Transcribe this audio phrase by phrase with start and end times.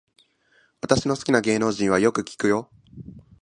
[0.81, 2.71] 私の好きな芸能人はよく聞くよ